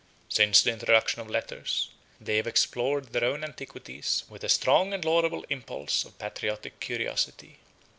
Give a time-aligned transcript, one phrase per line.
[0.29, 1.89] 17 Since the introduction of letters,
[2.19, 7.59] they have explored their own antiquities with a strong and laudable impulse of patriotic curiosity.